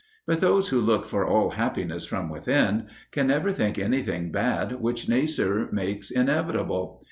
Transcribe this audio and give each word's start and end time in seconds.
But 0.25 0.39
those 0.39 0.69
who 0.69 0.81
look 0.81 1.05
for 1.05 1.27
all 1.27 1.51
happiness 1.51 2.05
from 2.07 2.27
within 2.27 2.87
can 3.11 3.27
never 3.27 3.51
think 3.51 3.77
anything 3.77 4.31
bad 4.31 4.81
which 4.81 5.07
nature 5.07 5.69
makes 5.71 6.09
inevitable. 6.09 6.99